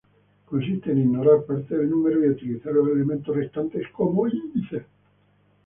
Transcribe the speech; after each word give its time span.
Consiste 0.47 0.91
en 0.93 0.97
ignorar 0.99 1.45
parte 1.45 1.77
del 1.77 1.91
número 1.91 2.25
y 2.25 2.29
utilizar 2.29 2.73
los 2.73 2.89
elementos 2.89 3.35
restantes 3.35 3.87
como 3.89 4.27
índice. 4.27 4.87